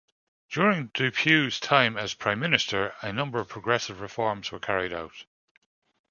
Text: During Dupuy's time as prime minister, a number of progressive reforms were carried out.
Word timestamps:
During 0.49 0.87
Dupuy's 0.95 1.59
time 1.59 1.95
as 1.95 2.15
prime 2.15 2.39
minister, 2.39 2.95
a 3.03 3.13
number 3.13 3.39
of 3.39 3.49
progressive 3.49 4.01
reforms 4.01 4.51
were 4.51 4.57
carried 4.59 4.93
out. 4.93 5.25